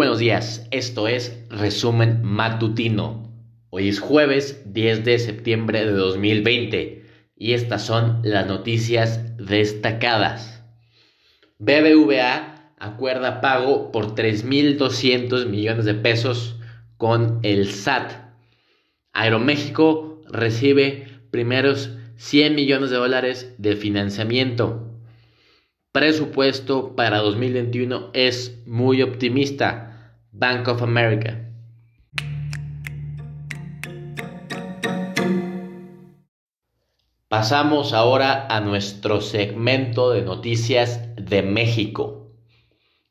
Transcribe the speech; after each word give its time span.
Buenos 0.00 0.18
días, 0.18 0.66
esto 0.70 1.08
es 1.08 1.38
Resumen 1.50 2.22
Matutino. 2.22 3.30
Hoy 3.68 3.90
es 3.90 4.00
jueves 4.00 4.62
10 4.72 5.04
de 5.04 5.18
septiembre 5.18 5.84
de 5.84 5.92
2020 5.92 7.04
y 7.36 7.52
estas 7.52 7.84
son 7.84 8.20
las 8.24 8.46
noticias 8.46 9.36
destacadas. 9.36 10.64
BBVA 11.58 12.72
acuerda 12.78 13.42
pago 13.42 13.92
por 13.92 14.14
3.200 14.14 15.44
millones 15.44 15.84
de 15.84 15.92
pesos 15.92 16.56
con 16.96 17.38
el 17.42 17.70
SAT. 17.70 18.12
Aeroméxico 19.12 20.22
recibe 20.30 21.08
primeros 21.30 21.90
100 22.16 22.54
millones 22.54 22.88
de 22.88 22.96
dólares 22.96 23.54
de 23.58 23.76
financiamiento 23.76 24.90
presupuesto 25.92 26.94
para 26.94 27.18
2021 27.18 28.10
es 28.12 28.62
muy 28.66 29.02
optimista. 29.02 29.89
Bank 30.32 30.68
of 30.68 30.82
America. 30.82 31.38
Pasamos 37.28 37.92
ahora 37.92 38.46
a 38.48 38.60
nuestro 38.60 39.20
segmento 39.20 40.10
de 40.10 40.22
noticias 40.22 41.00
de 41.16 41.42
México. 41.42 42.32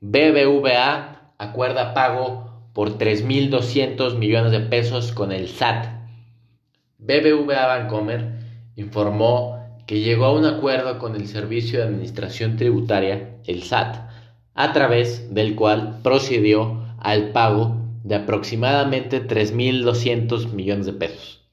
BBVA 0.00 1.34
acuerda 1.38 1.94
pago 1.94 2.70
por 2.72 2.98
3.200 2.98 4.16
millones 4.16 4.52
de 4.52 4.60
pesos 4.60 5.12
con 5.12 5.32
el 5.32 5.48
SAT. 5.48 5.86
BBVA 6.98 7.66
Bancomer 7.66 8.32
informó 8.76 9.56
que 9.86 10.00
llegó 10.00 10.26
a 10.26 10.32
un 10.32 10.44
acuerdo 10.44 10.98
con 10.98 11.14
el 11.14 11.28
Servicio 11.28 11.78
de 11.78 11.86
Administración 11.86 12.56
Tributaria, 12.56 13.36
el 13.46 13.62
SAT, 13.62 13.96
a 14.54 14.72
través 14.72 15.32
del 15.34 15.54
cual 15.54 16.00
procedió 16.02 16.85
al 17.06 17.30
pago 17.30 17.76
de 18.04 18.16
aproximadamente 18.16 19.26
3.200 19.26 20.52
millones 20.52 20.86
de 20.86 20.92
pesos. 20.92 21.44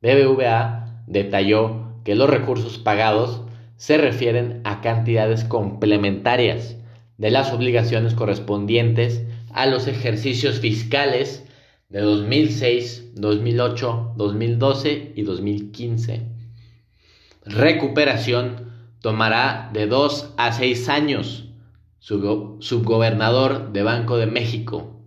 BBVA 0.00 1.04
detalló 1.06 2.00
que 2.04 2.14
los 2.14 2.28
recursos 2.28 2.78
pagados 2.78 3.42
se 3.76 3.98
refieren 3.98 4.60
a 4.64 4.80
cantidades 4.80 5.44
complementarias 5.44 6.76
de 7.18 7.30
las 7.30 7.52
obligaciones 7.52 8.14
correspondientes 8.14 9.24
a 9.52 9.66
los 9.66 9.86
ejercicios 9.86 10.60
fiscales 10.60 11.44
de 11.88 12.00
2006, 12.00 13.12
2008, 13.14 14.12
2012 14.16 15.12
y 15.14 15.22
2015 15.22 16.32
recuperación 17.44 18.72
tomará 19.00 19.70
de 19.72 19.86
2 19.86 20.34
a 20.36 20.52
6 20.52 20.88
años. 20.88 21.48
Subgobernador 22.02 23.72
de 23.72 23.84
Banco 23.84 24.16
de 24.16 24.26
México. 24.26 25.00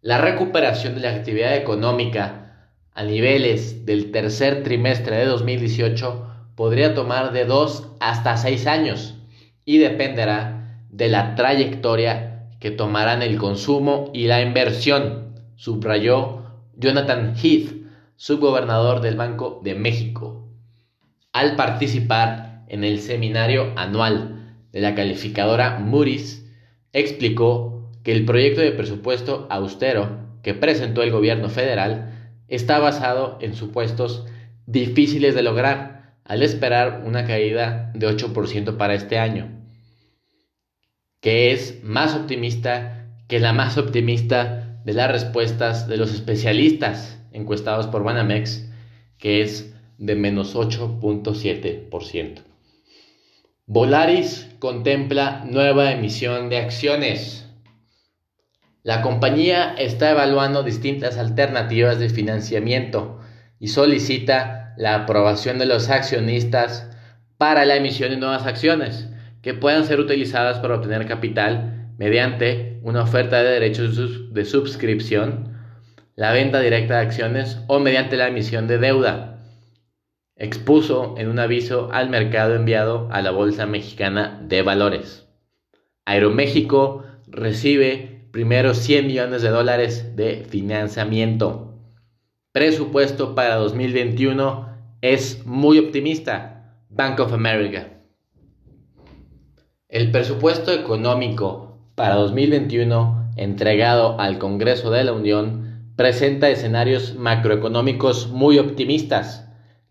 La 0.00 0.16
recuperación 0.16 0.94
de 0.94 1.02
la 1.02 1.10
actividad 1.10 1.54
económica 1.54 2.70
a 2.94 3.04
niveles 3.04 3.84
del 3.84 4.12
tercer 4.12 4.62
trimestre 4.62 5.14
de 5.14 5.26
2018 5.26 6.26
podría 6.54 6.94
tomar 6.94 7.32
de 7.32 7.44
2 7.44 7.96
hasta 8.00 8.38
6 8.38 8.66
años 8.66 9.14
y 9.66 9.76
dependerá 9.76 10.86
de 10.88 11.10
la 11.10 11.34
trayectoria 11.34 12.48
que 12.60 12.70
tomarán 12.70 13.20
el 13.20 13.36
consumo 13.36 14.10
y 14.14 14.26
la 14.26 14.40
inversión, 14.40 15.34
subrayó 15.56 16.46
Jonathan 16.76 17.34
Heath, 17.36 17.74
subgobernador 18.16 19.02
del 19.02 19.16
Banco 19.16 19.60
de 19.62 19.74
México 19.74 20.48
al 21.34 21.56
participar 21.56 22.64
en 22.68 22.84
el 22.84 23.00
seminario 23.00 23.74
anual 23.76 24.36
la 24.80 24.94
calificadora 24.94 25.78
Moody's, 25.78 26.44
explicó 26.92 27.90
que 28.02 28.12
el 28.12 28.24
proyecto 28.24 28.60
de 28.60 28.72
presupuesto 28.72 29.46
austero 29.50 30.26
que 30.42 30.54
presentó 30.54 31.02
el 31.02 31.10
gobierno 31.10 31.48
federal 31.48 32.32
está 32.48 32.78
basado 32.78 33.38
en 33.40 33.54
supuestos 33.54 34.26
difíciles 34.66 35.34
de 35.34 35.42
lograr 35.42 36.14
al 36.24 36.42
esperar 36.42 37.02
una 37.04 37.24
caída 37.24 37.90
de 37.94 38.08
8% 38.08 38.76
para 38.76 38.94
este 38.94 39.18
año, 39.18 39.48
que 41.20 41.52
es 41.52 41.82
más 41.82 42.14
optimista 42.14 43.08
que 43.28 43.40
la 43.40 43.52
más 43.52 43.78
optimista 43.78 44.80
de 44.84 44.92
las 44.92 45.10
respuestas 45.10 45.88
de 45.88 45.96
los 45.96 46.12
especialistas 46.12 47.20
encuestados 47.32 47.88
por 47.88 48.04
Banamex, 48.04 48.70
que 49.18 49.42
es 49.42 49.74
de 49.98 50.14
menos 50.14 50.54
8.7%. 50.54 52.55
Volaris 53.68 54.46
contempla 54.60 55.42
nueva 55.44 55.90
emisión 55.90 56.48
de 56.50 56.58
acciones. 56.58 57.50
La 58.84 59.02
compañía 59.02 59.74
está 59.76 60.12
evaluando 60.12 60.62
distintas 60.62 61.18
alternativas 61.18 61.98
de 61.98 62.08
financiamiento 62.08 63.18
y 63.58 63.66
solicita 63.66 64.72
la 64.76 64.94
aprobación 64.94 65.58
de 65.58 65.66
los 65.66 65.90
accionistas 65.90 66.88
para 67.38 67.64
la 67.64 67.74
emisión 67.74 68.10
de 68.10 68.18
nuevas 68.18 68.46
acciones 68.46 69.08
que 69.42 69.52
puedan 69.52 69.84
ser 69.84 69.98
utilizadas 69.98 70.60
para 70.60 70.76
obtener 70.76 71.04
capital 71.08 71.90
mediante 71.98 72.78
una 72.84 73.02
oferta 73.02 73.42
de 73.42 73.50
derechos 73.50 74.32
de 74.32 74.44
suscripción, 74.44 75.58
la 76.14 76.30
venta 76.30 76.60
directa 76.60 76.98
de 76.98 77.06
acciones 77.06 77.58
o 77.66 77.80
mediante 77.80 78.16
la 78.16 78.28
emisión 78.28 78.68
de 78.68 78.78
deuda 78.78 79.35
expuso 80.36 81.14
en 81.16 81.28
un 81.28 81.38
aviso 81.38 81.88
al 81.92 82.10
mercado 82.10 82.54
enviado 82.54 83.08
a 83.10 83.22
la 83.22 83.30
Bolsa 83.30 83.66
Mexicana 83.66 84.40
de 84.46 84.62
Valores. 84.62 85.26
Aeroméxico 86.04 87.04
recibe 87.26 88.28
primero 88.32 88.74
100 88.74 89.06
millones 89.06 89.42
de 89.42 89.48
dólares 89.48 90.14
de 90.14 90.44
financiamiento. 90.48 91.74
Presupuesto 92.52 93.34
para 93.34 93.56
2021 93.56 94.68
es 95.00 95.44
muy 95.46 95.78
optimista. 95.78 96.52
Bank 96.90 97.18
of 97.20 97.32
America. 97.32 97.88
El 99.88 100.10
presupuesto 100.10 100.72
económico 100.72 101.78
para 101.94 102.14
2021 102.16 103.32
entregado 103.36 104.20
al 104.20 104.38
Congreso 104.38 104.90
de 104.90 105.04
la 105.04 105.12
Unión 105.12 105.92
presenta 105.96 106.50
escenarios 106.50 107.14
macroeconómicos 107.16 108.28
muy 108.28 108.58
optimistas 108.58 109.45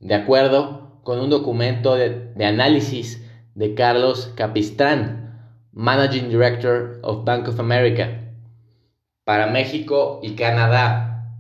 de 0.06 0.14
acuerdo 0.14 1.00
con 1.02 1.20
un 1.20 1.32
documento 1.32 1.96
de, 1.96 2.32
análisis 2.46 3.28
de 3.56 3.74
Carlos 3.74 4.32
Capistrán, 4.36 5.50
Managing 5.74 6.30
Director 6.30 7.00
of 7.02 7.26
Bank 7.26 7.48
of 7.48 7.60
America, 7.60 8.22
para 9.24 9.48
México 9.48 10.20
y 10.22 10.36
Canadá. 10.36 11.32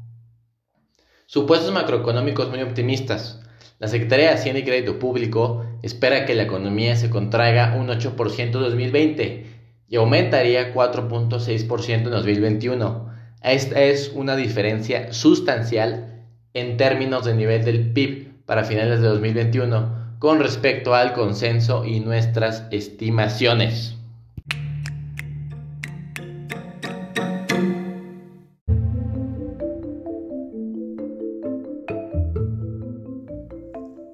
Supuestos 1.27 1.71
macroeconómicos 1.71 2.49
muy 2.49 2.63
optimistas. 2.63 3.39
La 3.77 3.87
Secretaría 3.87 4.29
de 4.29 4.33
Hacienda 4.33 4.61
y 4.61 4.63
Crédito 4.63 4.97
Público 4.97 5.63
espera 5.83 6.25
que 6.25 6.33
la 6.33 6.43
economía 6.43 6.95
se 6.95 7.11
contraiga 7.11 7.75
un 7.75 7.89
8% 7.89 8.39
en 8.39 8.51
2020 8.51 9.45
y 9.89 9.95
aumentaría 9.95 10.73
4.6% 10.73 11.93
en 11.93 12.03
2021. 12.05 13.13
Esta 13.43 13.79
es 13.79 14.11
una 14.15 14.35
diferencia 14.35 15.13
sustancial 15.13 16.23
en 16.55 16.77
términos 16.77 17.25
de 17.25 17.35
nivel 17.35 17.63
del 17.63 17.93
PIB 17.93 18.34
para 18.45 18.63
finales 18.63 19.01
de 19.01 19.07
2021 19.07 20.17
con 20.19 20.39
respecto 20.39 20.95
al 20.95 21.13
consenso 21.13 21.85
y 21.85 21.99
nuestras 21.99 22.63
estimaciones. 22.71 23.95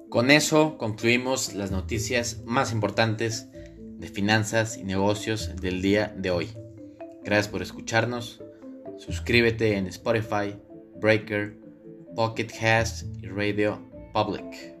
Con 0.08 0.30
eso 0.30 0.76
concluimos 0.76 1.54
las 1.54 1.70
noticias 1.70 2.42
más 2.44 2.72
importantes 2.72 3.48
de 3.98 4.08
finanzas 4.08 4.76
y 4.76 4.84
negocios 4.84 5.56
del 5.56 5.80
día 5.80 6.14
de 6.16 6.30
hoy. 6.30 6.48
Gracias 7.24 7.48
por 7.48 7.62
escucharnos. 7.62 8.42
Suscríbete 8.98 9.76
en 9.76 9.86
Spotify, 9.86 10.56
Breaker, 11.00 11.56
Pocket 12.14 12.48
Cast 12.48 13.06
y 13.22 13.26
Radio 13.26 13.91
public. 14.12 14.71